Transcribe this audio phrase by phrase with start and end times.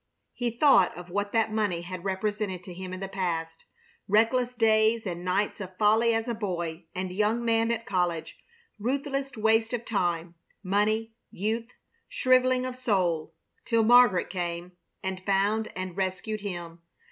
[0.33, 3.65] He thought of what that money had represented to him in the past.
[4.07, 8.39] Reckless days and nights of folly as a boy and young man at college;
[8.79, 10.33] ruthless waste of time,
[10.63, 11.67] money, youth;
[12.09, 14.71] shriveling of soul, till Margaret came
[15.03, 16.79] and found and rescued him!